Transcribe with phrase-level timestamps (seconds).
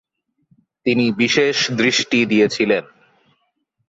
[0.85, 2.83] তিনি বিশেষ দৃষ্টি দিয়েছিলেন।